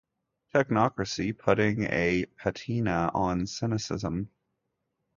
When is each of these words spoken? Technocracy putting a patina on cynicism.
Technocracy 0.51 1.37
putting 1.37 1.83
a 1.83 2.25
patina 2.39 3.11
on 3.13 3.45
cynicism. 3.45 4.31